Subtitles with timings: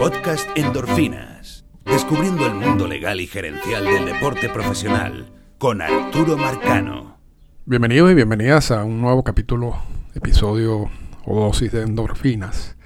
[0.00, 1.66] Podcast Endorfinas.
[1.84, 7.18] Descubriendo el mundo legal y gerencial del deporte profesional con Arturo Marcano.
[7.66, 9.76] Bienvenidos y bienvenidas a un nuevo capítulo,
[10.14, 10.90] episodio
[11.26, 12.78] o dosis de endorfinas.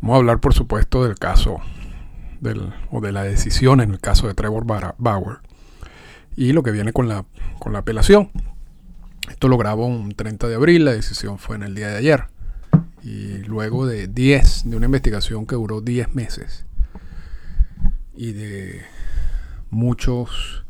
[0.00, 1.60] Vamos a hablar, por supuesto, del caso
[2.92, 4.64] o de la decisión en el caso de Trevor
[4.98, 5.38] Bauer
[6.36, 7.24] y lo que viene con la,
[7.58, 8.30] con la apelación.
[9.28, 12.31] Esto lo grabó un 30 de abril, la decisión fue en el día de ayer.
[13.02, 16.66] Y luego de 10, de una investigación que duró 10 meses
[18.14, 18.82] y de
[19.70, 20.64] muchos,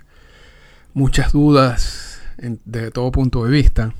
[0.95, 2.21] muchas dudas
[2.65, 3.95] desde todo punto de vista,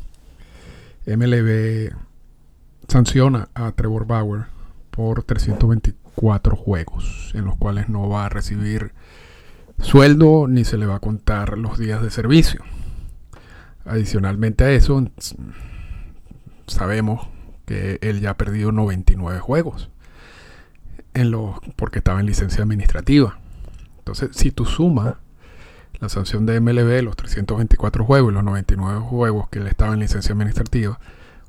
[1.07, 1.93] MLB
[2.89, 4.47] sanciona a Trevor Bauer
[4.91, 8.93] por 324 juegos en los cuales no va a recibir
[9.81, 12.63] sueldo ni se le va a contar los días de servicio.
[13.85, 15.05] Adicionalmente a eso,
[16.67, 17.27] sabemos
[18.01, 19.91] él ya ha perdido 99 juegos
[21.15, 23.39] en los, porque estaba en licencia administrativa.
[23.99, 25.17] Entonces, si tú sumas
[26.01, 30.01] la sanción de MLB, los 324 juegos y los 99 juegos que él estaba en
[30.01, 30.99] licencia administrativa,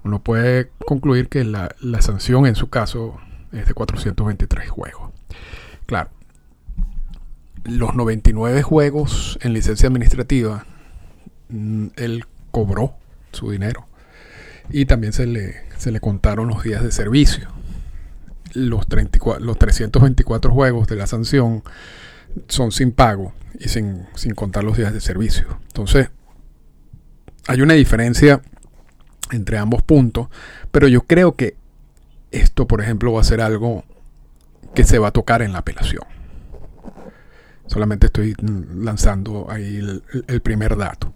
[0.03, 3.17] uno puede concluir que la, la sanción en su caso
[3.51, 5.11] es de 423 juegos.
[5.85, 6.09] Claro,
[7.63, 10.65] los 99 juegos en licencia administrativa,
[11.49, 12.95] mm, él cobró
[13.31, 13.87] su dinero.
[14.69, 17.49] Y también se le, se le contaron los días de servicio.
[18.53, 21.61] Los, 34, los 324 juegos de la sanción
[22.47, 25.59] son sin pago y sin, sin contar los días de servicio.
[25.67, 26.09] Entonces,
[27.47, 28.41] hay una diferencia
[29.31, 30.29] entre ambos puntos,
[30.71, 31.57] pero yo creo que
[32.31, 33.83] esto, por ejemplo, va a ser algo
[34.73, 36.03] que se va a tocar en la apelación.
[37.67, 38.35] Solamente estoy
[38.73, 41.13] lanzando ahí el, primer dato.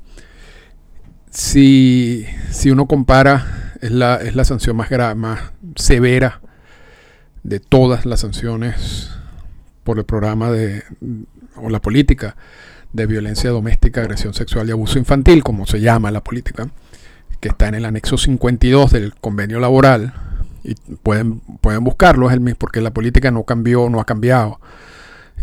[1.30, 2.26] Si,
[2.72, 5.40] uno compara, es la, es la sanción más, más
[5.76, 6.42] severa
[7.44, 9.12] de todas las sanciones
[9.84, 10.84] por el programa de,
[11.56, 12.36] o la política
[12.94, 16.70] de violencia doméstica, agresión sexual y abuso infantil, como se llama la política,
[17.40, 20.14] que está en el anexo 52 del convenio laboral,
[20.64, 24.60] y pueden, pueden buscarlo, es el mismo, porque la política no cambió, no ha cambiado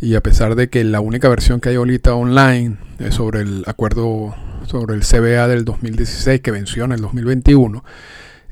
[0.00, 3.64] y a pesar de que la única versión que hay ahorita online es sobre el
[3.66, 4.34] acuerdo
[4.66, 7.84] sobre el CBA del 2016 que venció en el 2021,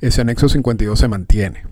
[0.00, 1.62] ese anexo 52 se mantiene.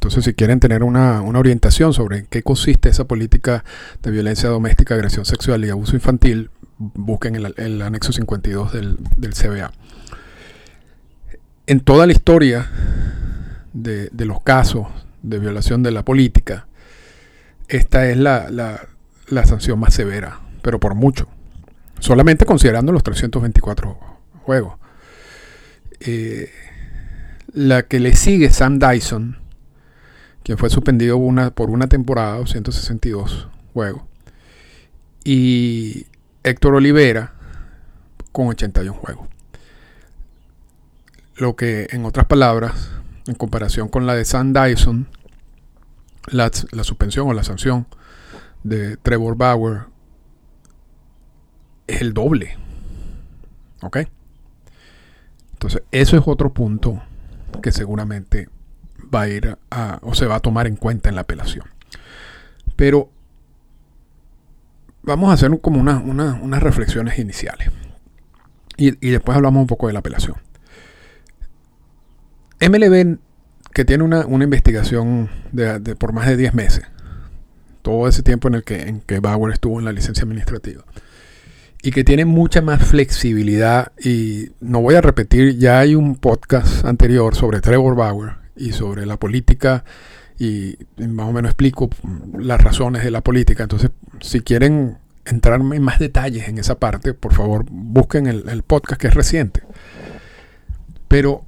[0.00, 3.64] Entonces, si quieren tener una, orientación sobre qué consiste esa política
[4.02, 8.96] de violencia doméstica, agresión sexual y abuso infantil, busquen el, anexo 52 del,
[9.34, 9.72] CBA.
[11.66, 12.70] En toda la historia
[13.74, 14.86] de, los casos
[15.22, 16.66] de violación de la política,
[17.70, 18.88] esta es la,
[19.44, 21.28] sanción más severa, pero por mucho.
[22.00, 23.98] Solamente considerando los 324
[24.42, 24.74] juegos.
[26.00, 26.50] Eh,
[27.52, 29.38] la que le sigue Sam Dyson,
[30.42, 31.18] quien fue suspendido
[31.54, 34.02] por una temporada, 262 juegos.
[35.22, 36.06] Y
[36.42, 37.34] Héctor Olivera
[38.32, 39.28] con 81 juegos.
[41.36, 42.90] Lo que, en otras palabras,
[43.26, 45.06] en comparación con la de Sam Dyson,
[46.30, 46.50] la,
[46.84, 47.86] suspensión o la sanción
[48.62, 49.82] de Trevor Bauer
[51.86, 52.56] es el doble.
[53.82, 53.98] ¿Ok?
[55.52, 57.02] Entonces, eso es otro punto
[57.62, 58.48] que seguramente
[59.14, 61.66] va a ir a, o se va a tomar en cuenta en la apelación.
[62.76, 63.10] Pero
[65.02, 67.70] vamos a hacer como unas reflexiones iniciales.
[68.76, 70.36] Y, después hablamos un poco de la apelación.
[72.60, 73.18] MLB,
[73.72, 76.84] que tiene una, investigación de, por más de 10 meses,
[77.82, 80.84] todo ese tiempo en el que, en que Bauer estuvo en la licencia administrativa.
[81.82, 83.92] Y que tiene mucha más flexibilidad.
[84.02, 89.06] Y no voy a repetir, ya hay un podcast anterior sobre Trevor Bauer y sobre
[89.06, 89.84] la política.
[90.38, 91.88] Y más o menos explico
[92.38, 93.62] las razones de la política.
[93.62, 98.62] Entonces, si quieren entrar en más detalles en esa parte, por favor, busquen el, el
[98.62, 99.62] podcast que es reciente.
[101.08, 101.44] Pero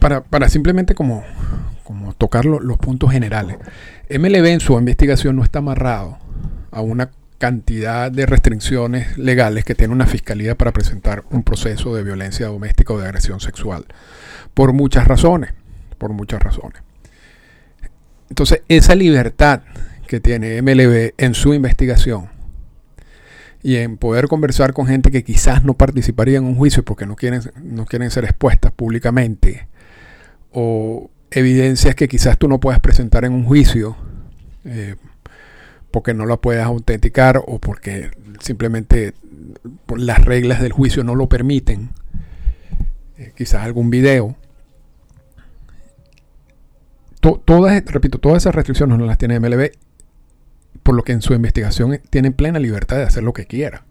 [0.00, 1.22] para, para simplemente como,
[2.18, 3.58] tocar los puntos generales.
[4.10, 6.18] MLB en su investigación no está amarrado
[6.72, 12.02] a una cantidad de restricciones legales que tiene una fiscalía para presentar un proceso de
[12.02, 13.86] violencia doméstica o de agresión sexual.
[14.52, 15.52] Por muchas razones.
[15.96, 16.82] Por muchas razones.
[18.28, 19.62] Entonces, esa libertad
[20.06, 22.28] que tiene MLB en su investigación
[23.62, 27.16] y en poder conversar con gente que quizás no participaría en un juicio porque no
[27.16, 29.68] quieren, no quieren ser expuestas públicamente
[30.52, 33.96] o evidencias que quizás tú no puedas presentar en un juicio
[34.64, 34.96] eh,
[35.90, 38.10] porque no la puedas autenticar o porque
[38.40, 39.14] simplemente
[39.96, 41.90] las reglas del juicio no lo permiten.
[43.18, 44.36] Eh, quizás algún video.
[47.20, 49.72] todas, repito, todas esas restricciones no las tiene MLB,
[50.82, 53.84] por lo que en su investigación tienen plena libertad de hacer lo que quiera,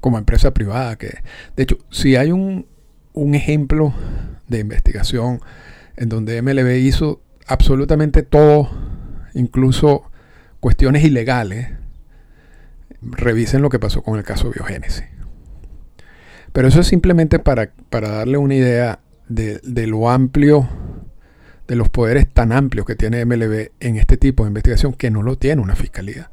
[0.00, 0.96] como empresa privada.
[0.96, 1.18] Que,
[1.56, 2.66] de hecho, si hay un,
[3.12, 3.92] un ejemplo
[4.48, 5.40] de investigación
[5.96, 8.70] en donde MLB hizo absolutamente todo,
[9.34, 10.04] incluso
[10.60, 11.68] cuestiones ilegales,
[13.00, 15.04] revisen lo que pasó con el caso Biogénesis.
[16.52, 20.68] Pero eso es simplemente para, para darle una idea de, de, lo amplio,
[21.66, 25.22] de los poderes tan amplios que tiene MLB en este tipo de investigación que no
[25.22, 26.30] lo tiene una fiscalía.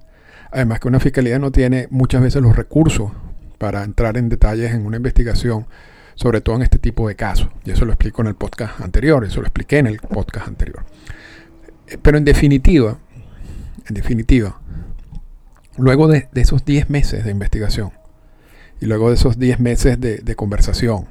[0.52, 3.12] Además que una fiscalía no tiene muchas veces los recursos
[3.58, 5.68] para entrar en detalles en una investigación,
[6.20, 7.48] sobre todo en este tipo de casos.
[7.64, 10.84] Y eso lo explico en el podcast anterior, eso lo expliqué en el podcast anterior.
[11.88, 12.98] Eh, pero en definitiva,
[13.88, 14.60] en definitiva,
[15.78, 17.92] luego de, esos 10 meses de investigación
[18.82, 21.08] y luego de esos 10 meses de, conversación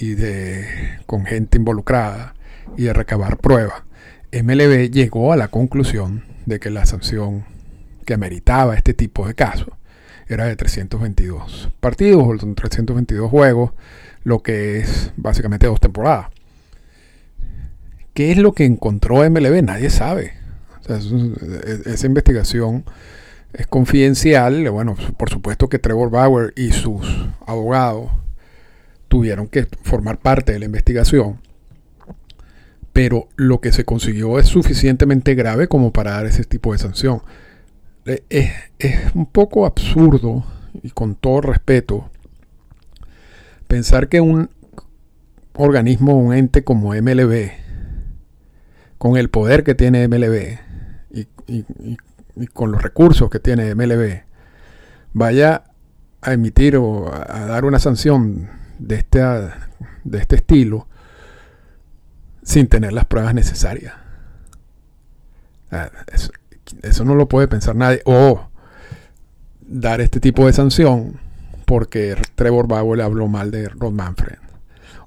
[0.00, 0.66] y de
[1.06, 2.34] con gente involucrada
[2.76, 3.84] y de recabar pruebas,
[4.32, 7.44] MLB llegó a la conclusión de que la sanción
[8.04, 9.75] que ameritaba este tipo de casos
[10.28, 13.72] era de 322 partidos o 322 juegos,
[14.24, 16.28] lo que es básicamente dos temporadas.
[18.14, 19.62] ¿Qué es lo que encontró MLB?
[19.62, 20.32] Nadie sabe.
[21.84, 22.84] esa investigación
[23.52, 24.68] es confidencial.
[24.70, 28.10] Bueno, por supuesto que Trevor Bauer y sus abogados
[29.08, 31.40] tuvieron que formar parte de la investigación.
[32.92, 37.20] Pero lo que se consiguió es suficientemente grave como para dar ese tipo de sanción.
[38.06, 40.44] Eh, es, es un poco absurdo,
[40.82, 42.10] y con todo respeto,
[43.66, 44.50] pensar que un
[45.54, 47.50] organismo, un ente como MLB,
[48.98, 50.58] con el poder que tiene MLB
[51.10, 51.28] y,
[52.36, 54.22] y con los recursos que tiene MLB
[55.12, 55.64] vaya
[56.20, 59.20] a emitir o a, dar una sanción de este,
[60.04, 60.86] de este estilo
[62.42, 63.94] sin tener las pruebas necesarias.
[65.70, 65.90] Ah,
[66.82, 68.02] eso, no lo puede pensar nadie.
[68.04, 68.48] O
[69.60, 71.20] dar este tipo de sanción
[71.64, 74.38] porque Trevor Bauer habló mal de Rod Manfred.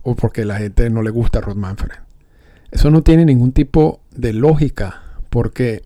[0.04, 1.98] O porque la gente no le gusta a Rod Manfred.
[2.72, 5.02] Eso no tiene ningún tipo de lógica.
[5.30, 5.84] Porque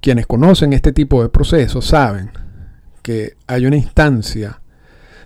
[0.00, 2.30] quienes conocen este tipo de procesos saben
[3.02, 4.60] que hay una instancia,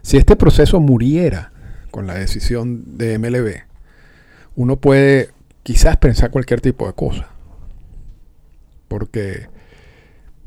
[0.02, 1.52] si este proceso muriera
[1.90, 3.62] con la decisión de MLB,
[4.56, 5.31] uno puede
[5.62, 7.29] quizás pensar cualquier tipo de cosa.
[8.88, 9.46] Porque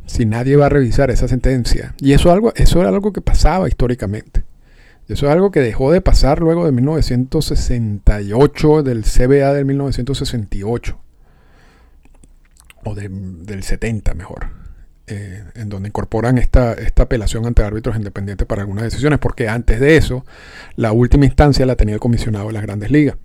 [0.06, 3.68] si nadie va a revisar esa sentencia, y eso, algo, eso era algo que pasaba
[3.68, 4.44] históricamente.
[5.08, 11.00] Eso es algo que dejó de pasar luego de 1968, del CBA del 1968
[12.84, 14.48] o del 70 mejor,
[15.08, 19.80] eh, en donde incorporan esta, esta apelación ante árbitros independientes para algunas decisiones, porque antes
[19.80, 20.26] de eso,
[20.78, 23.18] la última instancia la tenía el comisionado de las grandes ligas.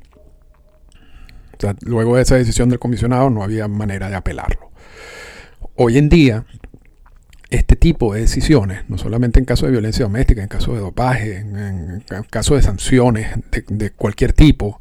[1.57, 4.66] O sea, luego de esa decisión del comisionado no había manera de apelarlo.
[5.77, 6.47] Hoy en día,
[7.51, 11.37] este tipo de decisiones, no solamente en caso de violencia doméstica, en caso de dopaje,
[11.37, 13.29] en, caso de sanciones
[13.69, 14.81] de, cualquier tipo,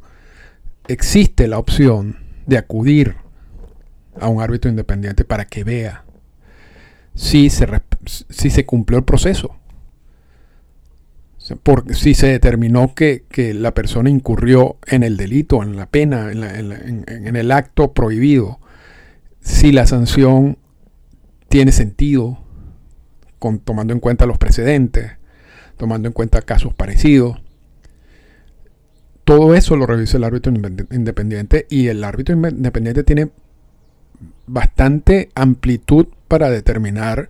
[0.87, 3.15] existe la opción de acudir
[4.19, 6.05] a un árbitro independiente para que vea
[7.13, 7.67] si se,
[8.29, 9.57] si se cumplió el proceso.
[11.61, 17.35] Porque si se determinó que, la persona incurrió en el delito, en la pena, en,
[17.35, 18.59] el acto prohibido,
[19.41, 20.57] si la sanción
[21.55, 22.37] tiene sentido,
[23.39, 25.13] con, tomando en cuenta los precedentes,
[25.77, 27.41] tomando en cuenta casos parecidos.
[29.23, 30.51] Todo eso lo revisa el árbitro
[30.91, 33.29] independiente y el árbitro independiente tiene
[34.45, 37.29] bastante amplitud para determinar,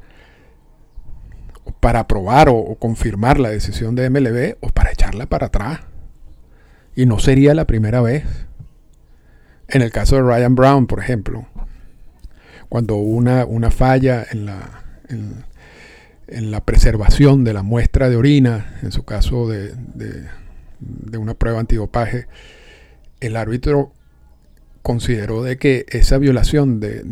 [1.79, 5.81] para aprobar o, confirmar la decisión de MLB o para echarla para atrás.
[6.95, 8.23] Y no sería la primera vez.
[9.67, 11.45] En el caso de Ryan Brown, por ejemplo,
[12.69, 18.91] cuando una, una falla en la, en, la preservación de la muestra de orina, en
[18.91, 20.25] su caso de, de,
[20.79, 22.27] de una prueba antidopaje,
[23.19, 23.91] el árbitro
[24.85, 27.03] consideró de que esa violación de,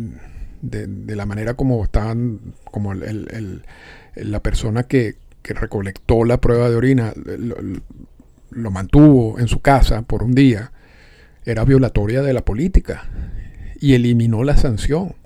[1.08, 9.38] la manera como estaban, como la persona que, recolectó la prueba de orina lo, mantuvo
[9.38, 10.70] en su casa por un día,
[11.44, 13.10] era violatoria de la política
[13.80, 15.16] y eliminó la sanción.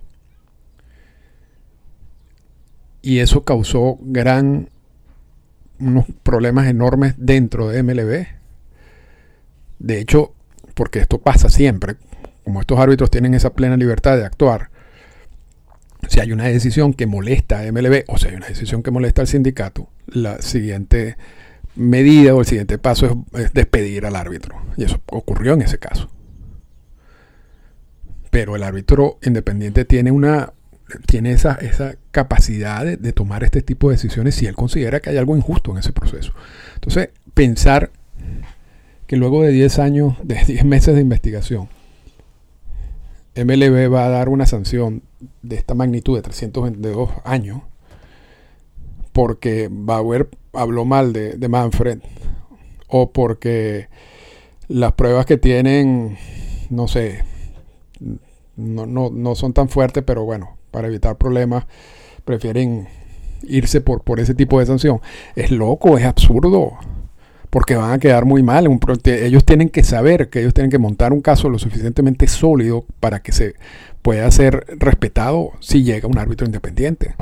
[3.08, 4.68] Y eso causó gran
[5.80, 8.26] unos problemas enormes dentro de MLB.
[9.78, 10.34] De hecho,
[10.74, 11.96] porque esto pasa siempre,
[12.44, 14.68] como estos árbitros tienen esa plena libertad de actuar,
[16.06, 19.22] si hay una decisión que molesta a MLB o si hay una decisión que molesta
[19.22, 21.16] al sindicato, la siguiente
[21.76, 24.54] medida o el siguiente paso es, despedir al árbitro.
[24.76, 26.10] Y eso ocurrió en ese caso.
[28.30, 30.52] pero el árbitro independiente tiene una
[31.06, 35.16] tiene esa, esa capacidad de, tomar este tipo de decisiones si él considera que hay
[35.16, 36.32] algo injusto en ese proceso.
[36.74, 37.90] Entonces, pensar
[39.06, 41.68] que luego de 10 años, de 10 meses de investigación,
[43.36, 45.02] MLB va a dar una sanción
[45.42, 47.62] de esta magnitud de 322 años
[49.12, 52.00] porque Bauer habló mal de, de Manfred
[52.88, 53.88] o porque
[54.68, 56.18] las pruebas que tienen,
[56.70, 57.24] no sé,
[58.56, 61.66] no, no, no son tan fuertes, pero bueno, para evitar problemas
[62.24, 62.88] prefieren
[63.42, 65.00] irse por, por ese tipo de sanción.
[65.34, 66.72] Es loco, es absurdo,
[67.50, 68.68] porque van a quedar muy mal.
[69.04, 73.20] ellos tienen que saber que ellos tienen que montar un caso lo suficientemente sólido para
[73.20, 73.54] que se
[74.02, 77.14] pueda ser respetado si llega un árbitro independiente.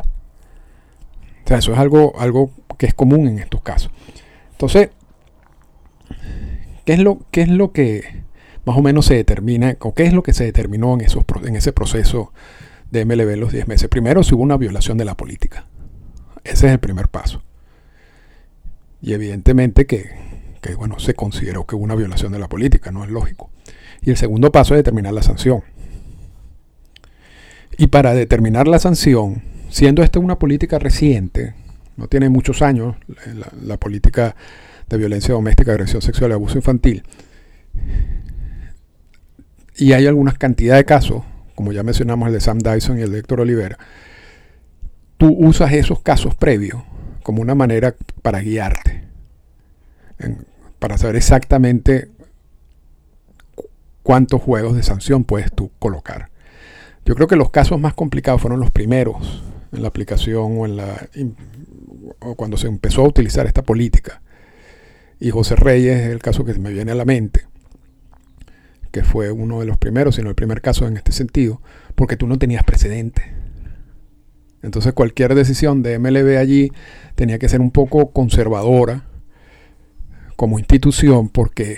[1.45, 3.91] O sea, eso es algo, algo que es común en estos casos.
[4.53, 4.91] Entonces,
[6.85, 8.25] ¿qué es lo, qué es lo que
[8.65, 11.55] más o menos se determina, o qué es lo que se determinó en, esos, en
[11.55, 12.33] ese proceso
[12.97, 13.89] de MLB los 10 meses?
[13.89, 15.67] Primero, si hubo una violación de la política.
[16.45, 17.43] Ese es el primer paso.
[19.03, 20.11] Y evidentemente que,
[20.61, 23.51] que, bueno, se consideró que hubo una violación de la política, no es lógico.
[24.03, 25.63] Y el segundo paso es determinar la sanción.
[27.79, 31.55] Y para determinar la sanción, siendo esta una política reciente,
[31.97, 32.97] no tiene muchos años,
[33.35, 34.37] la, la política
[34.89, 37.03] de violencia doméstica, agresión sexual y abuso infantil,
[39.79, 41.23] y hay algunas cantidad de casos,
[41.57, 43.79] como ya mencionamos el de Sam Dyson y el de Héctor Olivera,
[45.17, 46.83] tú usas esos casos previos
[47.25, 49.03] como una manera para guiarte,
[50.79, 52.11] para saber exactamente
[54.05, 56.29] cuántos juegos de sanción puedes tú colocar.
[57.05, 60.67] Yo creo que los casos más complicados fueron los primeros en la aplicación o
[62.21, 64.21] o cuando se empezó a utilizar esta política.
[65.19, 67.47] Y José Reyes es el caso que me viene a la mente
[68.97, 71.61] que fue uno de los primeros, sino el primer caso en este sentido,
[71.95, 73.31] porque tú no tenías precedente.
[74.63, 76.73] Entonces cualquier decisión de MLB allí
[77.15, 79.05] tenía que ser un poco conservadora
[80.37, 81.77] como institución porque,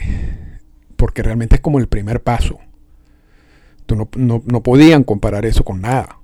[0.94, 2.60] porque realmente es como el primer paso.
[3.86, 6.20] Tú no, no, no podían comparar eso con nada.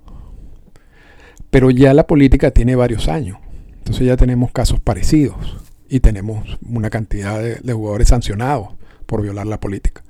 [1.49, 3.37] Pero ya la política tiene varios años.
[3.79, 5.57] Entonces ya tenemos casos parecidos
[5.89, 8.69] y tenemos una cantidad de, de jugadores sancionados
[9.05, 10.04] por violar la política.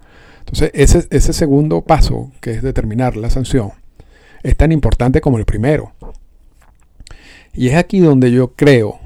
[0.57, 3.73] Entonces, ese, segundo paso, que es determinar la sanción,
[4.41, 5.91] es tan importante como el primero.
[7.53, 8.99] Y es aquí donde yo creo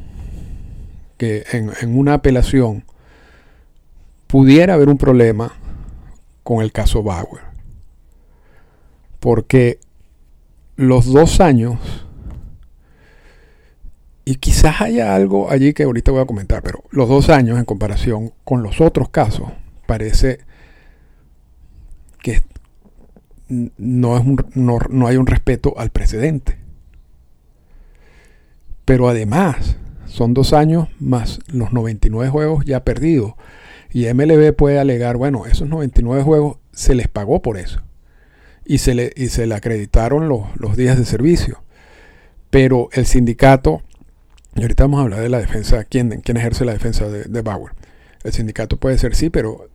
[1.18, 2.84] que en, en, una apelación
[4.28, 5.54] pudiera haber un problema
[6.44, 7.42] con el caso Bauer.
[9.20, 9.80] Porque
[10.76, 11.80] los dos años,
[14.24, 17.66] y quizás haya algo allí que ahorita voy a comentar, pero los dos años en
[17.66, 19.50] comparación con los otros casos
[19.88, 20.48] parece
[22.22, 22.42] que
[23.50, 24.24] no, es
[24.56, 26.58] no, hay un respeto al precedente.
[28.86, 33.34] Pero además, son dos años más los 99 juegos ya perdidos.
[33.92, 37.82] Y MLB puede alegar, bueno, esos 99 juegos se les pagó por eso.
[38.66, 41.64] Y se le, y se le acreditaron los, los días de servicio.
[42.52, 43.82] Pero el sindicato,
[44.56, 47.42] y ahorita vamos a hablar de la defensa, quién, quién ejerce la defensa de, de
[47.42, 47.74] Bauer.
[48.24, 49.70] El sindicato puede ser sí, pero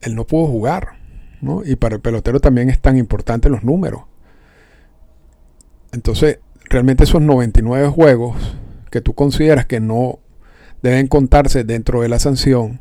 [0.00, 1.03] él no pudo jugar.
[1.64, 4.02] Y para el pelotero también es tan importante los números.
[5.92, 8.36] Entonces, realmente esos 99 juegos
[8.90, 10.18] que tú consideras que no
[10.82, 12.80] deben contarse dentro de la sanción,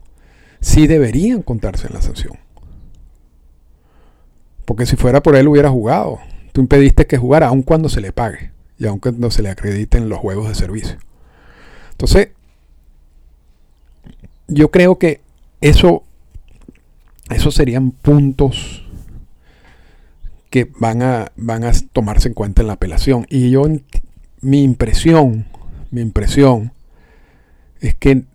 [0.59, 2.37] sí deberían contarse en la sanción.
[4.65, 6.19] Porque si fuera por él hubiera jugado.
[6.51, 10.07] Tú impediste que jugara aun cuando se le pague y aun cuando se le acrediten
[10.07, 10.97] los juegos de servicio.
[11.91, 12.29] Entonces,
[14.47, 15.21] yo creo que
[15.61, 16.03] eso
[17.29, 18.83] esos serían puntos
[20.49, 23.25] que van a, van a tomarse en cuenta en la apelación.
[23.29, 23.63] Y yo,
[24.41, 25.47] mi impresión,
[25.89, 26.73] mi impresión
[27.79, 28.25] es que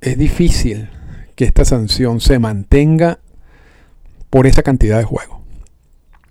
[0.00, 0.90] es difícil
[1.36, 3.18] que esta sanción se mantenga
[4.30, 5.38] por esa cantidad de juegos.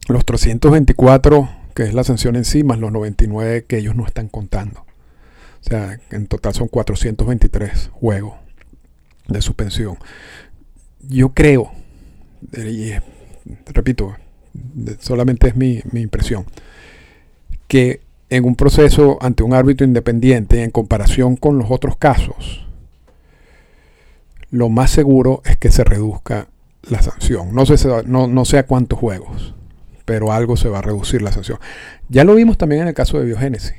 [0.08, 4.28] Los 324, que es la sanción en sí, más los 99 que ellos no están
[4.28, 4.82] contando.
[4.82, 8.36] O sea, en total son 423 juegos
[9.28, 9.98] de suspensión
[11.02, 11.72] yo creo,
[12.54, 12.92] y
[13.68, 14.16] repito,
[15.00, 16.46] solamente es mi, mi impresión,
[17.68, 22.66] que en un proceso ante un árbitro independiente en comparación con los otros casos,
[24.50, 26.48] lo más seguro es que se reduzca
[26.90, 27.54] la sanción.
[27.54, 27.76] No sé,
[28.06, 29.56] no, no sé a cuántos juegos,
[30.06, 31.60] pero algo se va a reducir la sanción.
[32.10, 33.76] Ya lo vimos también en el caso de Biogénesis,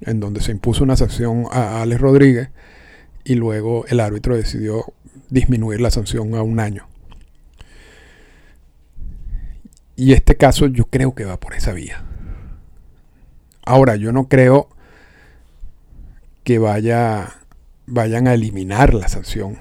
[0.00, 2.48] en donde se impuso una sanción a Alex Rodríguez
[3.24, 4.86] y luego el árbitro decidió
[5.30, 6.90] disminuir la sanción a un año.
[10.00, 12.02] y este caso yo creo que va por esa vía.
[13.66, 14.70] Ahora, yo no creo
[16.42, 17.34] que vaya,
[17.84, 19.58] vayan a eliminar la sanción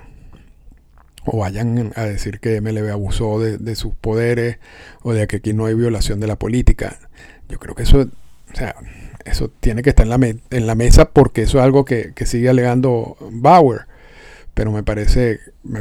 [1.26, 4.60] o vayan a decir que MLB abusó de, sus poderes
[5.02, 6.98] o de que aquí no hay violación de la política.
[7.50, 8.08] Yo creo que eso,
[8.54, 8.76] o sea,
[9.26, 12.48] eso tiene que estar en la, en la mesa porque eso es algo que, sigue
[12.48, 13.88] alegando Bauer.
[14.60, 15.39] Pero me parece,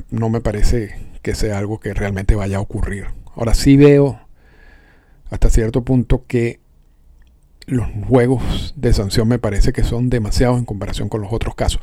[0.09, 3.07] no me parece que sea algo que realmente vaya a ocurrir.
[3.35, 4.21] Ahora sí veo
[5.31, 6.61] hasta cierto punto que
[7.67, 11.81] los juegos de sanción me parece que son demasiados en comparación con los otros casos.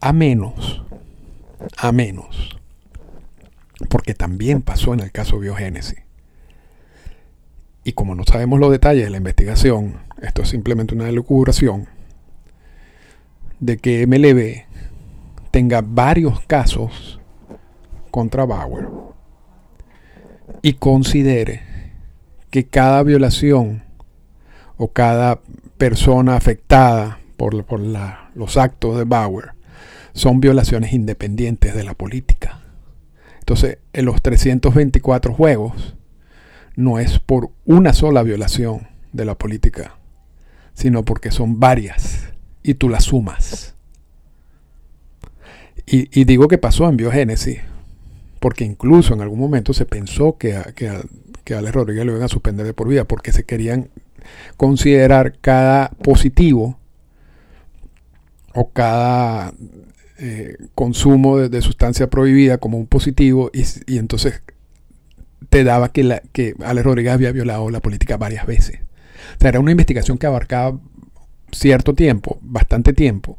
[0.00, 0.82] A menos,
[1.76, 2.58] a menos
[3.88, 6.02] porque también pasó en el caso Biogénesis.
[7.84, 11.86] Y como no sabemos los detalles de la investigación, esto es simplemente una elucubración,
[13.60, 14.67] de que MLB
[15.50, 17.20] tenga varios casos
[18.10, 18.88] contra Bauer
[20.62, 21.62] y considere
[22.50, 23.82] que cada violación
[24.76, 25.40] o cada
[25.76, 29.52] persona afectada por, por los actos de Bauer
[30.12, 32.60] son violaciones independientes de la política.
[33.38, 35.94] Entonces, en los 324 juegos
[36.76, 39.96] no es por una sola violación de la política,
[40.74, 43.77] sino porque son varias y tú las sumas.
[45.90, 47.60] Y, digo que pasó en Biogénesis,
[48.40, 50.92] porque incluso en algún momento se pensó que, que,
[51.44, 53.88] que a Alex Rodríguez lo iban a suspender de por vida, porque se querían
[54.58, 56.78] considerar cada positivo
[58.54, 59.54] o cada
[60.18, 64.42] eh, consumo de, sustancia prohibida como un positivo y, entonces
[65.48, 68.80] te daba que, la, que Alex Rodríguez había violado la política varias veces.
[69.36, 70.78] O sea, era una investigación que abarcaba
[71.52, 73.38] cierto tiempo, bastante tiempo,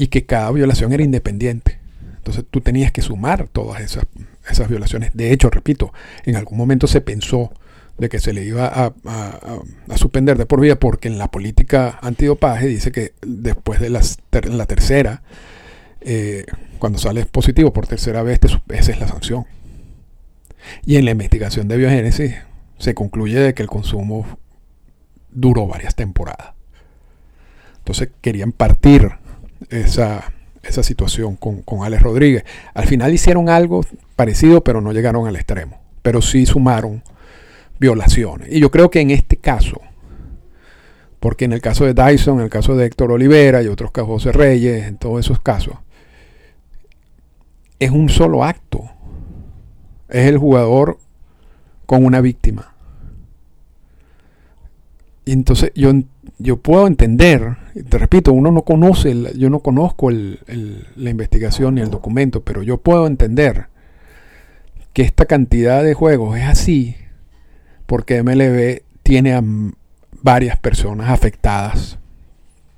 [0.00, 1.78] y que cada violación era independiente.
[2.16, 4.06] Entonces tú tenías que sumar todas esas,
[4.50, 5.10] esas violaciones.
[5.12, 5.92] De hecho, repito,
[6.24, 7.52] en algún momento se pensó
[7.98, 12.66] de que se le iba a, suspender de por vida porque en la política antidopaje
[12.66, 14.16] dice que después de las
[14.48, 15.22] la tercera
[16.00, 16.46] eh,
[16.78, 19.44] cuando sales positivo por tercera vez, esa es la sanción.
[20.86, 22.36] Y en la investigación de biogénesis
[22.78, 24.26] se concluye de que el consumo
[25.30, 26.54] duró varias temporadas.
[27.80, 29.19] Entonces querían partir
[29.68, 32.44] esa, esa situación con, con Alex Rodríguez.
[32.74, 33.84] Al final hicieron algo
[34.16, 35.80] parecido, pero no llegaron al extremo.
[36.02, 37.02] Pero sí sumaron
[37.78, 38.48] violaciones.
[38.50, 39.80] Y yo creo que en este caso,
[41.18, 44.08] porque en el caso de Dyson, en el caso de Héctor Olivera y otros casos
[44.08, 45.74] José Reyes, en todos esos casos,
[47.78, 48.90] es un solo acto.
[50.08, 50.98] Es el jugador
[51.86, 52.74] con una víctima.
[55.24, 55.92] Y entonces yo,
[56.38, 57.56] yo puedo entender,
[57.88, 62.78] te repito, uno no conoce, yo no conozco la investigación ni el documento, pero yo
[62.78, 63.66] puedo entender
[64.92, 66.96] que esta cantidad de juegos es así
[67.86, 69.42] porque MLB tiene a
[70.22, 71.98] varias personas afectadas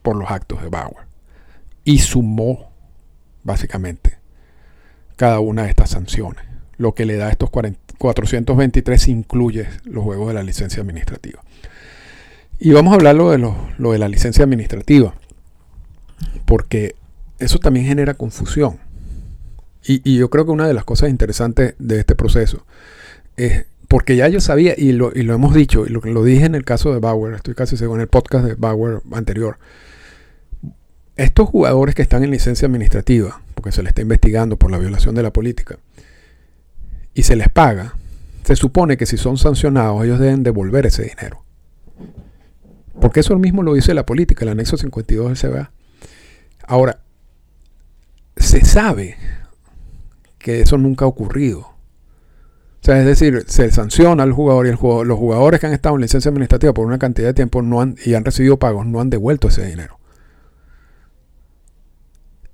[0.03, 1.07] por los actos de Bauer
[1.85, 2.71] y sumó
[3.43, 4.19] básicamente
[5.17, 6.45] cada una de estas sanciones.
[6.77, 11.43] Lo que le da estos 423 incluye los juegos de la licencia administrativa.
[12.65, 15.17] Y vamos a hablar de lo, de la licencia administrativa,
[16.45, 16.95] porque
[17.41, 18.79] eso también genera confusión.
[19.85, 22.65] Y, yo creo que una de las cosas interesantes de este proceso
[23.37, 26.45] es, porque ya yo sabía, y lo, y lo hemos dicho, y lo, lo dije
[26.45, 29.59] en el caso de Bauer, estoy casi seguro en el podcast de Bauer anterior,
[31.17, 35.17] estos jugadores que están en licencia administrativa, porque se les está investigando por la violación
[35.17, 35.81] de la política,
[37.13, 37.97] y se les paga,
[38.45, 41.43] se supone que si son sancionados ellos deben devolver ese dinero.
[43.03, 45.73] Porque eso mismo lo dice la política, el anexo 52 del CBA.
[46.69, 47.01] Ahora,
[48.37, 49.17] se sabe
[50.39, 51.59] que eso nunca ha ocurrido.
[51.63, 56.03] O sea, es decir, se sanciona al jugador y los jugadores que han estado en
[56.03, 59.11] licencia administrativa por una cantidad de tiempo no han, y han recibido pagos no han
[59.11, 59.99] devuelto ese dinero.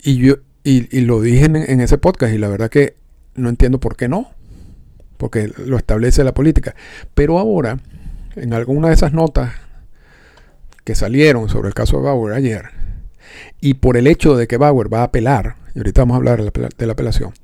[0.02, 2.96] Y yo y, lo dije en, ese podcast y la verdad que
[3.34, 4.30] no entiendo por qué no,
[5.18, 6.74] porque lo establece la política.
[7.14, 7.80] Pero ahora,
[8.34, 9.67] en alguna de esas notas
[10.88, 12.70] que salieron sobre el caso de Bauer ayer,
[13.60, 16.42] y por el hecho de que Bauer va a apelar, y ahorita vamos a hablar
[16.42, 17.34] de la, apelación,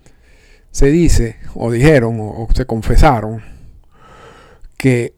[0.70, 3.42] se dice, o dijeron, o, se confesaron,
[4.78, 5.12] que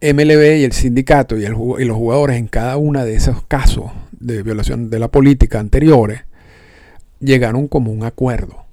[0.00, 4.42] MLB y el sindicato y, y, los jugadores en cada uno de esos casos de
[4.42, 6.22] violación de la política anteriores
[7.20, 8.64] llegaron como un acuerdo.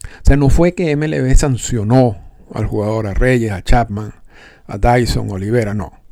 [0.00, 2.16] O sea, no fue que MLB sancionó
[2.54, 4.14] al jugador, a Reyes, a Chapman,
[4.66, 6.05] a Dyson, Olivera, no.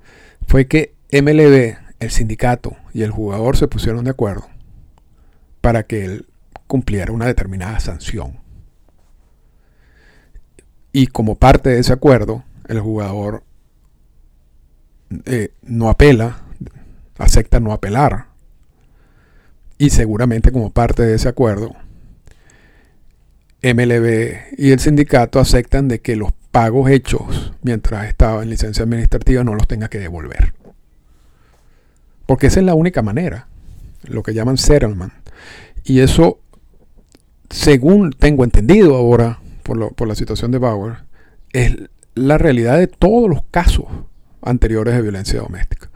[0.46, 4.48] Fue que MLB, el sindicato y el jugador se pusieron de acuerdo
[5.60, 6.26] para que él
[6.66, 8.38] cumpliera una determinada sanción.
[10.92, 13.42] Y como parte de ese acuerdo, el jugador
[15.26, 16.42] eh, no apela,
[17.18, 18.26] acepta no apelar.
[19.78, 21.74] Y seguramente como parte de ese acuerdo,
[23.62, 29.42] MLB y el sindicato aceptan de que los pagos hechos mientras estaba en licencia administrativa
[29.42, 30.54] no los tenga que devolver.
[32.26, 33.48] Porque esa es la única manera,
[34.04, 35.12] lo que llaman settlement.
[35.82, 36.38] Y eso,
[37.50, 40.98] según tengo entendido ahora por, la situación de Bauer,
[41.52, 41.74] es
[42.14, 43.86] la realidad de todos los casos
[44.40, 45.90] anteriores de violencia doméstica.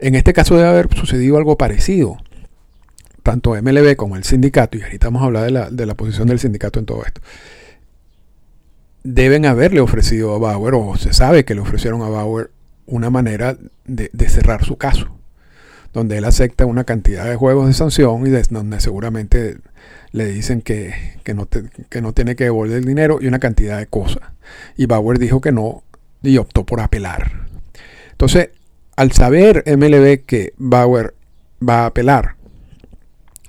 [0.00, 2.18] En este caso debe haber sucedido algo parecido.
[3.22, 6.28] Tanto MLB como el sindicato, y ahorita vamos a hablar de la, de la posición
[6.28, 7.22] del sindicato en todo esto,
[9.02, 12.50] deben haberle ofrecido a Bauer, o se sabe que le ofrecieron a Bauer,
[12.86, 15.08] una manera de, cerrar su caso,
[15.92, 19.58] donde él acepta una cantidad de juegos de sanción y donde seguramente
[20.12, 23.78] le dicen que, que, no que no tiene que devolver el dinero y una cantidad
[23.78, 24.22] de cosas.
[24.76, 25.82] Y Bauer dijo que no
[26.22, 27.46] y optó por apelar.
[28.10, 28.50] Entonces,
[28.96, 31.14] al saber MLB que Bauer
[31.66, 32.36] va a apelar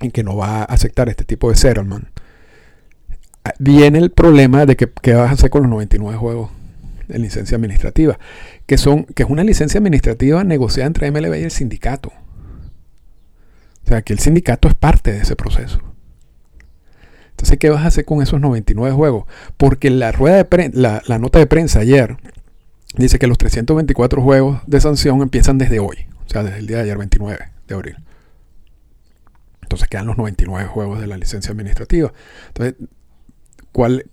[0.00, 2.06] y que no va a aceptar este tipo de settlement,
[3.58, 6.50] viene el problema de que qué vas a hacer con los 99 juegos
[7.08, 8.18] de licencia administrativa,
[8.66, 12.12] que son que es una licencia administrativa negociada entre MLB y el sindicato.
[13.84, 15.80] O sea, que el sindicato es parte de ese proceso.
[17.30, 19.24] Entonces, ¿qué vas a hacer con esos 99 juegos?
[19.56, 22.18] Porque la rueda de la, la nota de prensa ayer
[22.96, 26.76] dice que los 324 juegos de sanción empiezan desde hoy, o sea, desde el día
[26.76, 27.96] de ayer, 29 de abril.
[29.62, 32.12] Entonces quedan los 99 juegos de la licencia administrativa.
[32.48, 32.74] Entonces,
[33.72, 34.06] ¿cuál,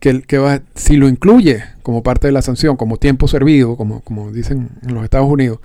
[0.00, 4.32] qué, va, si lo incluye como parte de la sanción, como tiempo servido, como, como
[4.32, 5.60] dicen en los Estados Unidos,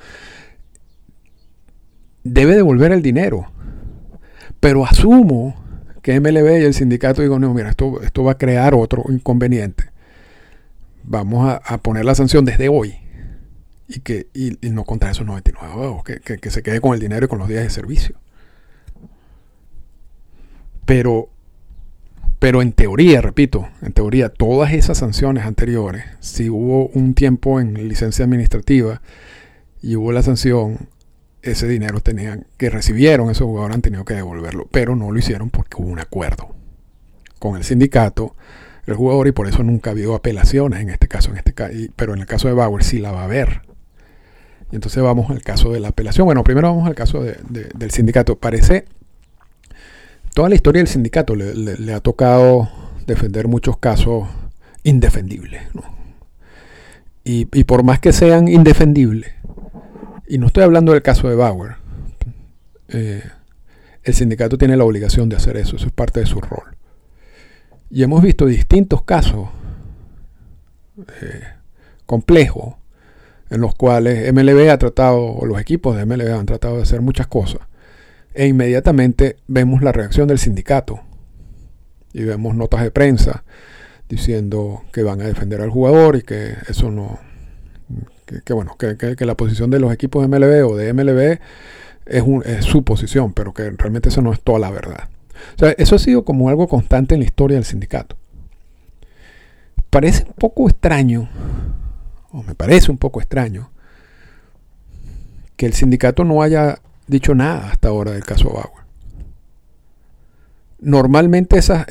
[2.23, 3.51] debe devolver el dinero.
[4.59, 5.55] Pero asumo
[6.01, 9.97] que MLB y el sindicato digo, no, mira, esto, esto va a crear otro inconveniente
[11.07, 12.95] vamos a, poner la sanción desde hoy
[13.87, 17.25] y, que, y, no contar esos 99 huevos, que, que, se quede con el dinero
[17.25, 18.19] y con los días de servicio.
[20.85, 21.29] Pero,
[22.39, 27.87] pero en teoría, repito, en teoría, todas esas sanciones anteriores, si hubo un tiempo en
[27.87, 29.01] licencia administrativa
[29.81, 30.89] y hubo la sanción,
[31.41, 35.49] ese dinero tenían, que recibieron esos jugadores han tenido que devolverlo, pero no lo hicieron
[35.49, 36.55] porque hubo un acuerdo
[37.39, 38.35] con el sindicato
[38.87, 41.53] el jugador y por eso nunca ha habido apelaciones en este caso, en este
[41.95, 43.61] pero en el caso de Bauer sí la va a haber.
[44.71, 46.25] Y entonces vamos al caso de la apelación.
[46.25, 48.37] Bueno, primero vamos al caso del sindicato.
[48.37, 48.85] Parece,
[50.37, 52.69] toda la historia del sindicato le, ha tocado
[53.07, 54.27] defender muchos casos
[54.83, 55.63] indefendibles.
[57.23, 59.31] Y, por más que sean indefendibles,
[60.27, 61.77] y no estoy hablando del caso de Bauer,
[62.89, 63.23] eh,
[64.03, 66.77] el sindicato tiene la obligación de hacer eso, eso es parte de su rol.
[67.89, 69.49] Y hemos visto distintos casos
[71.19, 71.41] eh,
[72.05, 72.75] complejos
[73.49, 77.01] en los cuales MLB ha tratado, o los equipos de MLB han tratado de hacer
[77.01, 77.61] muchas cosas.
[78.37, 80.99] E inmediatamente vemos la reacción del sindicato.
[82.13, 83.43] Y vemos notas de prensa
[84.07, 87.19] diciendo que van a defender al jugador y que eso no...
[88.45, 91.39] Que, bueno, que, la posición de los equipos de MLB o de MLB
[92.05, 95.09] es, es su posición, pero que realmente eso no es toda la verdad.
[95.55, 98.17] O sea, eso ha sido como algo constante en la historia del sindicato.
[99.89, 101.27] Parece un poco extraño,
[102.31, 103.71] o me parece un poco extraño,
[105.55, 108.87] que el sindicato no haya dicho nada hasta ahora del caso Bauer.
[110.79, 111.87] Normalmente esas,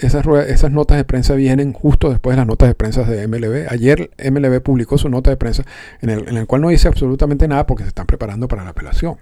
[0.70, 3.66] notas de prensa vienen justo después de las notas de prensa de MLB.
[3.68, 5.64] Ayer MLB publicó su nota de prensa
[6.00, 9.16] en el, cual no dice absolutamente nada porque se están preparando para la apelación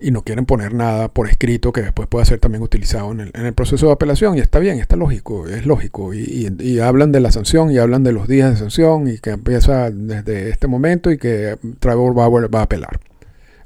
[0.00, 3.52] y no quieren poner nada por escrito que después pueda ser también utilizado en el,
[3.54, 4.36] proceso de apelación.
[4.36, 6.12] Y está bien, está lógico, es lógico.
[6.12, 9.90] Y, hablan de la sanción y hablan de los días de sanción y que empieza
[9.90, 12.98] desde este momento y que Trevor Bauer va a apelar.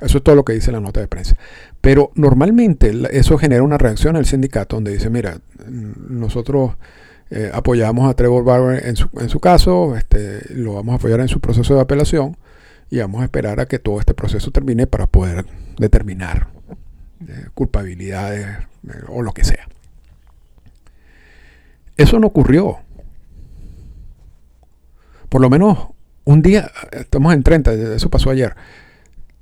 [0.04, 1.36] Eso es todo lo que dice la nota de prensa.
[1.80, 5.38] Pero normalmente eso genera una reacción al sindicato donde dice, mira,
[6.08, 6.76] nosotros
[7.30, 11.20] eh, apoyamos a Trevor Bauer en su, en su caso, este, lo vamos a apoyar
[11.20, 12.36] en su proceso de apelación
[12.90, 15.46] y vamos a esperar a que todo este proceso termine para poder
[15.78, 16.48] determinar
[17.26, 18.46] eh, culpabilidades
[18.86, 19.66] eh, o lo que sea.
[21.96, 22.78] Eso no ocurrió.
[25.28, 25.88] Por lo menos
[26.24, 28.54] un día, estamos en 30, eso pasó ayer.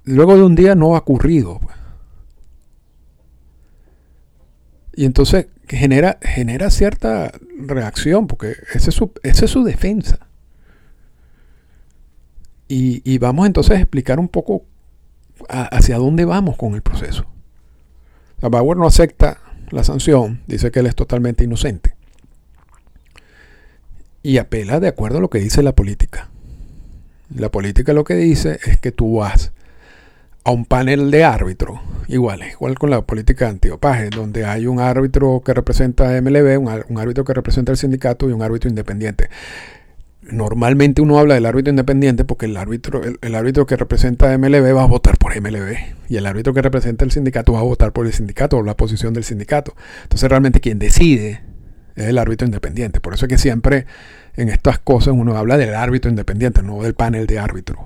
[0.04, 1.58] Luego de un día no ha ocurrido.
[1.60, 1.76] Pues.
[4.94, 10.26] Y entonces genera, genera cierta reacción, porque esa es su, esa es su defensa.
[12.74, 14.64] Y, vamos entonces a explicar un poco
[15.46, 17.26] hacia dónde vamos con el proceso.
[18.40, 21.94] La Bauer no acepta la sanción, dice que él es totalmente inocente.
[24.22, 26.30] y apela de acuerdo a lo que dice la política.
[27.34, 29.52] La política lo que dice es que tú vas
[30.44, 35.40] a un panel de árbitros, igual, igual con la política antiopaje, donde hay un árbitro
[35.44, 39.28] que representa a MLB, un, árbitro que representa al sindicato y un árbitro independiente.
[40.22, 44.76] Normalmente uno habla del árbitro independiente porque el árbitro, el, árbitro que representa a MLB
[44.76, 45.76] va a votar por MLB
[46.08, 48.76] y el árbitro que representa el sindicato va a votar por el sindicato o la
[48.76, 49.74] posición del sindicato.
[50.04, 51.40] Entonces realmente quien decide
[51.96, 53.00] es el árbitro independiente.
[53.00, 53.86] Por eso es que siempre
[54.36, 57.80] en estas cosas uno habla del árbitro independiente, no del panel de árbitros.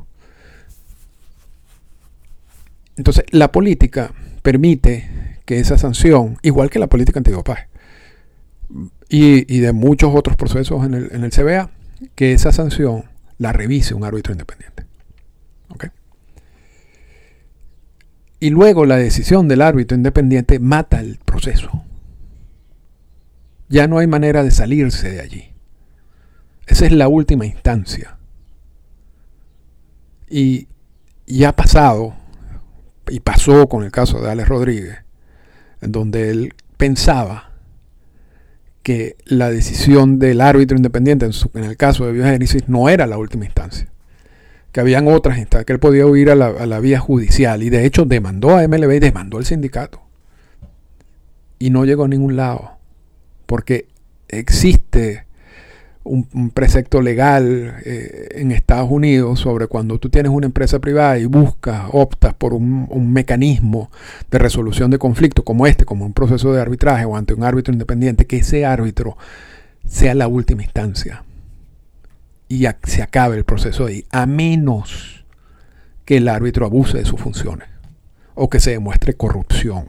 [2.96, 7.68] Entonces, la política permite que esa sanción, igual que la política antidopaje,
[9.08, 11.70] y, y de muchos otros procesos en el, en el CBA,
[12.14, 13.04] que esa sanción
[13.38, 14.86] la revise un árbitro independiente.
[18.38, 21.82] Y luego la decisión del árbitro independiente mata el proceso.
[23.68, 25.52] Ya no hay manera de salirse de allí.
[26.66, 28.18] Esa es la última instancia.
[30.28, 30.68] Y
[31.26, 32.14] ya ha pasado,
[33.08, 34.98] y pasó con el caso de Alex Rodríguez,
[35.80, 37.52] en donde él pensaba
[38.82, 43.44] que la decisión del árbitro independiente, en, el caso de biogénesis, no era la última
[43.44, 43.88] instancia.
[44.70, 47.62] Que habían otras instancias, que él podía huir a la, a la vía judicial.
[47.62, 50.02] Y de hecho demandó a MLB y demandó al sindicato.
[51.58, 52.76] Y no llegó a ningún lado
[53.46, 53.88] porque
[54.28, 55.25] existe
[56.06, 61.26] un, precepto legal eh, en Estados Unidos sobre cuando tú tienes una empresa privada y
[61.26, 63.90] buscas, optas por un, mecanismo
[64.30, 67.72] de resolución de conflictos como este, como un proceso de arbitraje o ante un árbitro
[67.72, 69.16] independiente, que ese árbitro
[69.86, 71.24] sea la última instancia
[72.48, 75.24] y se acabe el proceso ahí, a menos
[76.04, 77.68] que el árbitro abuse de sus funciones
[78.34, 79.88] o que se demuestre corrupción.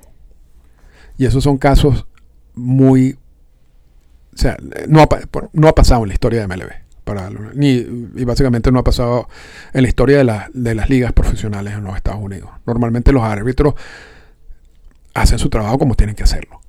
[1.17, 2.07] Y esos son casos
[2.55, 3.17] muy
[4.87, 6.71] no ha, pasado en la historia de MLB.
[7.03, 7.69] Para, ni,
[8.15, 9.29] y básicamente no ha pasado
[9.73, 12.49] en la historia de, de las ligas profesionales en los Estados Unidos.
[12.65, 13.75] Normalmente los árbitros
[15.13, 16.59] hacen su trabajo como tienen que hacerlo.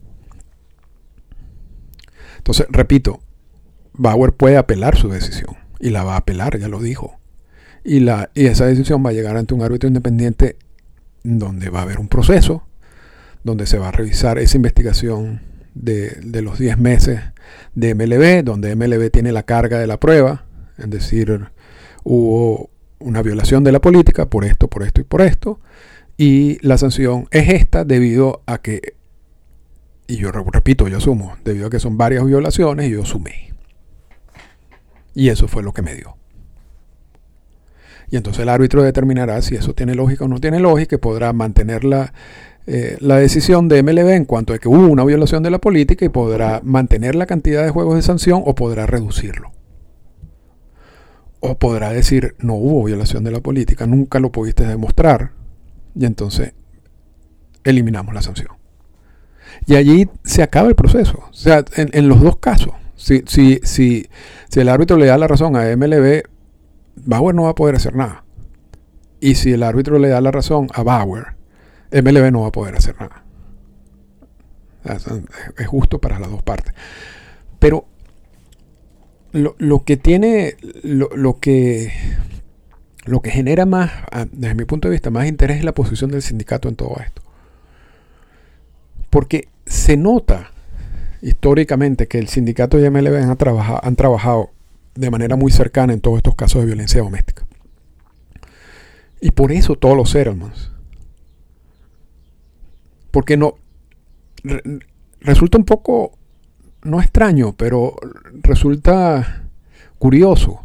[2.38, 3.20] Entonces, repito,
[3.92, 7.18] Bauer puede apelar su decisión y la va a apelar, ya lo dijo.
[7.84, 10.56] Y, la, y esa decisión va a llegar ante un árbitro independiente
[11.24, 12.64] donde va a haber un proceso,
[13.44, 15.42] donde se va a revisar esa investigación
[15.80, 17.20] de, los 10 meses
[17.74, 21.50] de MLB, donde MLB tiene la carga de la prueba, es decir,
[22.04, 25.60] hubo una violación de la política por esto, por esto y por esto,
[26.16, 28.94] y la sanción es esta debido a que,
[30.06, 33.52] y yo repito, yo asumo, debido a que son varias violaciones, yo sumé.
[35.14, 36.16] Y eso fue lo que me dio.
[38.10, 41.32] Y entonces el árbitro determinará si eso tiene lógica o no tiene lógica y podrá
[41.32, 42.14] mantenerla
[42.70, 46.04] eh, la decisión de MLB en cuanto a que hubo una violación de la política
[46.04, 49.52] y podrá mantener la cantidad de juegos de sanción o podrá reducirlo.
[51.40, 55.32] O podrá decir, no hubo violación de la política, nunca lo pudiste demostrar,
[55.94, 56.52] y entonces
[57.64, 58.48] eliminamos la sanción.
[59.66, 61.24] Y allí se acaba el proceso.
[61.30, 64.08] O sea, en, los dos casos, si, si, si,
[64.50, 66.22] si el árbitro le da la razón a MLB,
[66.96, 68.24] Bauer no va a poder hacer nada.
[69.20, 71.37] Y si el árbitro le da la razón a Bauer,
[71.90, 73.24] MLB no va a poder hacer nada.
[75.56, 76.74] Es justo para las dos partes.
[77.58, 77.86] Pero
[79.32, 81.92] lo, que tiene, lo, que,
[83.04, 83.90] lo que genera más,
[84.32, 87.22] desde mi punto de vista, más interés es la posición del sindicato en todo esto.
[89.10, 90.52] Porque se nota
[91.20, 94.50] históricamente que el sindicato y MLB han trabajado, han trabajado
[94.94, 97.46] de manera muy cercana en todos estos casos de violencia doméstica.
[99.20, 100.70] Y por eso todos los settlements
[103.10, 103.56] porque no
[105.20, 106.12] resulta un poco
[106.82, 107.96] no extraño, pero
[108.42, 109.48] resulta
[109.98, 110.64] curioso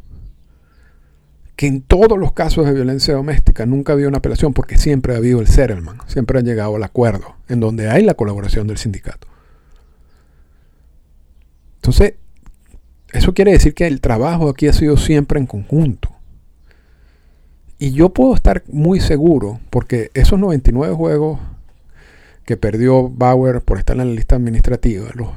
[1.55, 5.17] que en todos los casos de violencia doméstica nunca había una apelación porque siempre ha
[5.17, 9.27] habido el settlement, siempre han llegado al acuerdo, en donde hay la colaboración del sindicato.
[11.75, 12.15] Entonces,
[13.11, 16.09] eso quiere decir que el trabajo aquí ha sido siempre en conjunto.
[17.77, 21.39] Y yo puedo estar muy seguro, porque esos 99 juegos
[22.45, 25.29] que perdió Bauer por estar en la lista administrativa, los,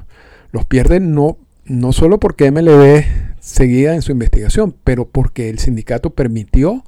[0.53, 3.05] los pierde no, no solo porque MLB
[3.40, 6.85] seguía en su investigación, pero porque el sindicato permitió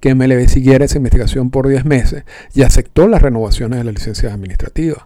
[0.00, 4.32] que MLB siguiera esa investigación por 10 meses y aceptó las renovaciones de la licencia
[4.32, 5.04] administrativa.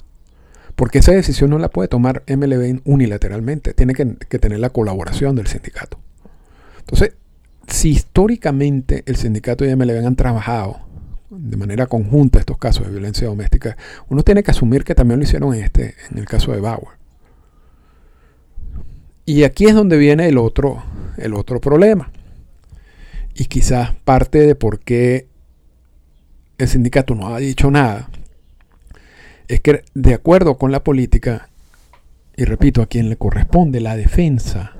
[0.74, 5.46] Porque esa decisión no la puede tomar MLB unilateralmente, tiene que tener la colaboración del
[5.46, 5.98] sindicato.
[6.78, 7.12] Entonces,
[7.68, 10.85] si históricamente el sindicato y MLB han trabajado
[11.30, 13.76] de manera conjunta estos casos de violencia doméstica,
[14.08, 16.96] uno tiene que asumir que también lo hicieron en, este, en el caso de Bauer.
[19.24, 20.82] Y aquí es donde viene el otro,
[21.16, 22.10] el otro problema.
[23.34, 25.26] Y quizás parte de por qué
[26.58, 28.08] el sindicato no ha dicho nada
[29.48, 31.48] es que de acuerdo con la política,
[32.36, 34.72] y repito, a quien le corresponde la defensa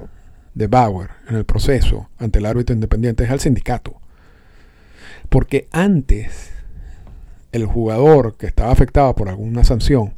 [0.55, 4.01] de Bauer en el proceso ante el árbitro independiente es al sindicato.
[5.29, 6.53] Porque antes
[7.53, 10.15] el jugador que estaba afectado por alguna sanción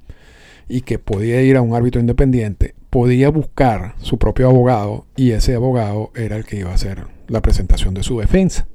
[0.69, 5.55] y que podía ir a un árbitro independiente, podía buscar su propio abogado y ese
[5.55, 8.67] abogado era el que iba a hacer la presentación de su defensa.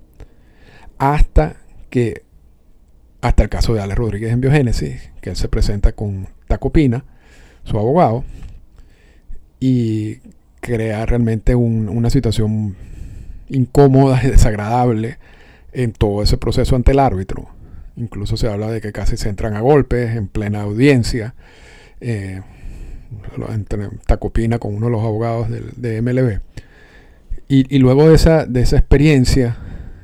[0.98, 1.58] Hasta
[1.89, 2.24] que,
[3.22, 7.06] hasta el caso de Alex Rodríguez en Biogénesis, que él se presenta con Tacopina,
[7.63, 8.24] su abogado,
[9.60, 10.17] y
[10.60, 12.76] crea realmente una situación
[13.50, 15.17] incómoda y desagradable
[15.74, 17.48] en todo ese proceso ante el árbitro.
[17.96, 21.36] Incluso se habla de que casi se entran a golpes en plena audiencia.
[22.02, 22.42] Eh,
[24.06, 26.40] Tacopina con uno de los abogados de, MLB.
[27.48, 29.58] Y, luego de esa, de esa experiencia,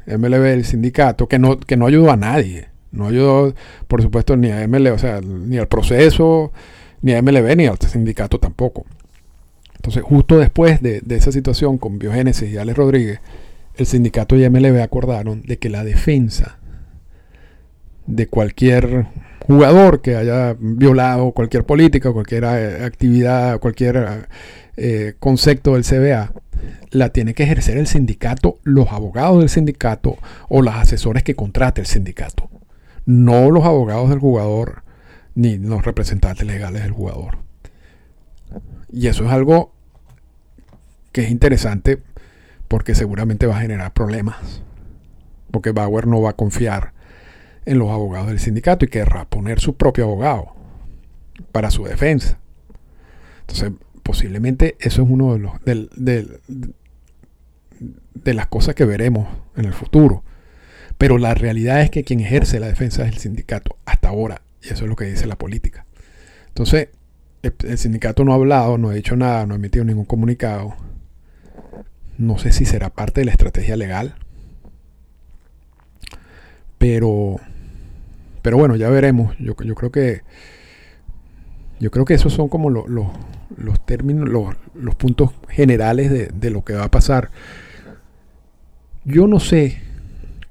[0.05, 2.67] MLB, el sindicato, que no, que no ayudó a nadie.
[2.91, 3.55] No ayudó,
[3.87, 6.51] por supuesto, ni a MLB, o sea, ni al proceso,
[7.01, 8.85] ni a MLB, ni al sindicato tampoco.
[9.75, 13.19] Entonces, justo después de, de esa situación con Biogénesis y Alex Rodríguez,
[13.83, 16.59] el sindicato y MLB acordaron de que la defensa
[18.05, 19.07] de cualquier
[19.45, 24.27] jugador que haya violado cualquier política, cualquier eh, actividad, cualquier
[24.77, 26.33] eh, concepto del CBA,
[26.91, 30.17] la tiene que ejercer el sindicato, los abogados del sindicato
[30.49, 32.49] o los asesores que contrate el sindicato,
[33.05, 34.83] no los abogados del jugador
[35.35, 37.37] ni los representantes legales del jugador.
[38.91, 39.71] Y eso es algo
[41.11, 42.01] que es interesante
[42.69, 44.61] porque seguramente va a generar problemas.
[45.51, 46.93] Porque Bauer no va a confiar
[47.65, 50.55] en los abogados del sindicato y querrá poner su propio abogado
[51.51, 52.39] para su defensa.
[53.41, 55.51] Entonces, posiblemente eso es uno de los
[58.13, 60.23] de las cosas que veremos en el futuro.
[60.97, 64.41] Pero la realidad es que quien ejerce la defensa es el sindicato hasta ahora.
[64.61, 65.85] Y eso es lo que dice la política.
[66.49, 66.89] Entonces,
[67.41, 70.75] el sindicato no ha hablado, no ha dicho nada, no ha emitido ningún comunicado.
[72.19, 74.15] No sé si será parte de la estrategia legal.
[76.77, 77.37] Pero,
[78.41, 79.37] pero bueno, ya veremos.
[79.39, 80.21] Yo, yo creo que
[81.79, 86.73] yo creo que esos son como los términos, los, puntos generales de, de, lo que
[86.73, 87.31] va a pasar.
[89.05, 89.81] Yo no sé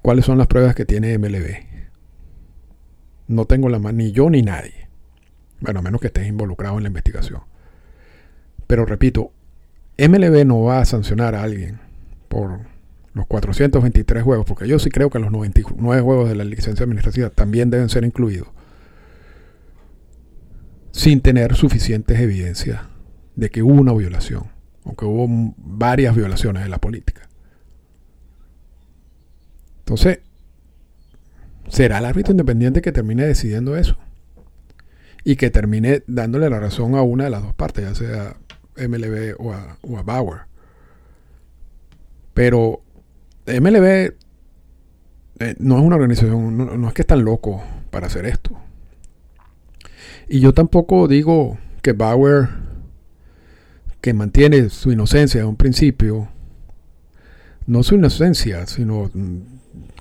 [0.00, 1.66] cuáles son las pruebas que tiene MLB.
[3.26, 4.88] No tengo la mano, ni yo ni nadie.
[5.60, 7.42] Bueno, a menos que estés involucrado en la investigación.
[8.66, 9.32] Pero repito,
[9.98, 11.80] MLB no va a sancionar a alguien
[12.28, 12.60] por
[13.14, 17.30] los 423 juegos, porque yo sí creo que los 99 juegos de la licencia administrativa
[17.30, 18.48] también deben ser incluidos,
[20.92, 22.82] sin tener suficientes evidencias
[23.34, 24.44] de que hubo una violación,
[24.84, 27.28] aunque hubo varias violaciones de la política.
[29.80, 30.20] Entonces,
[31.68, 33.96] será el árbitro independiente que termine decidiendo eso
[35.24, 38.36] y que termine dándole la razón a una de las dos partes, ya sea
[38.78, 40.42] MLB o a, Bauer.
[42.34, 42.82] Pero
[43.46, 44.14] MLB
[45.40, 48.58] eh, no es una organización, no, es que están locos para hacer esto.
[50.28, 52.48] Y yo tampoco digo que Bauer,
[54.00, 56.28] que mantiene su inocencia en un principio,
[57.66, 59.10] no su inocencia, sino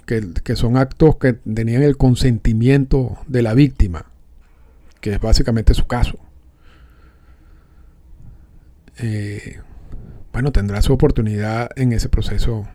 [0.06, 4.06] que, que, son actos que tenían el consentimiento de la víctima,
[5.02, 6.20] que es básicamente su caso.
[9.00, 9.60] Eh,
[10.34, 12.68] bueno, tendrá su oportunidad en ese proceso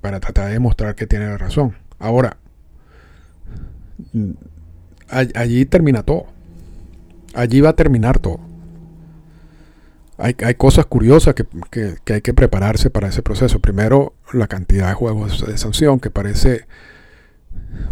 [0.00, 1.76] para tratar de demostrar que tiene la razón.
[1.98, 2.36] Ahora,
[5.08, 6.26] allí termina todo.
[7.34, 8.40] Allí va a terminar todo.
[10.18, 11.44] Hay, cosas curiosas que,
[12.04, 13.58] que, hay que prepararse para ese proceso.
[13.58, 16.66] Primero, la cantidad de juegos de sanción que parece,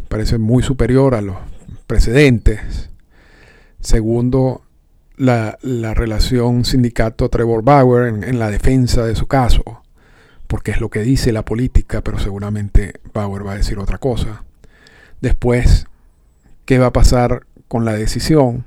[0.09, 1.37] parece muy superior a los
[1.89, 2.91] precedentes.
[3.81, 4.63] Segundo,
[5.21, 9.83] la, relación sindicato-Trevor Bauer en, la defensa de su caso,
[10.47, 14.45] porque es lo que dice la política, pero seguramente Bauer va a decir otra cosa.
[15.21, 15.87] Después,
[16.65, 18.65] ¿qué va a pasar con la decisión?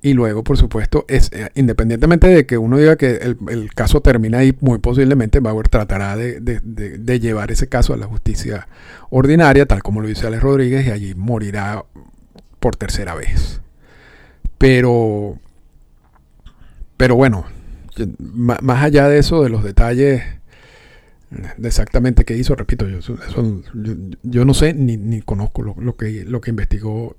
[0.00, 3.16] Y luego, por supuesto, es, eh, independientemente de que uno diga que
[3.48, 8.06] el, caso termina ahí, muy posiblemente Bauer tratará de, de, llevar ese caso a la
[8.06, 8.68] justicia
[9.10, 11.84] ordinaria, tal como lo dice Alex Rodríguez, y allí morirá
[12.60, 13.60] por tercera vez.
[14.58, 15.38] Pero,
[16.96, 17.44] pero bueno,
[18.18, 20.22] más allá de eso, de los detalles
[21.30, 23.00] de exactamente qué hizo, repito, yo,
[24.22, 27.16] yo, no sé ni, ni conozco lo, que, lo que investigó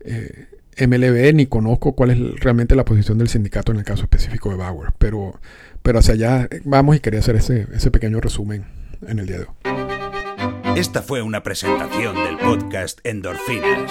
[0.00, 0.46] eh,
[0.78, 4.56] MLB, ni conozco cuál es realmente la posición del sindicato en el caso específico de
[4.56, 5.40] Bauer, pero,
[5.82, 8.64] pero hacia allá vamos y quería hacer ese, ese pequeño resumen
[9.06, 10.78] en el día de hoy.
[10.78, 13.90] Esta fue una presentación del podcast Endorfinas.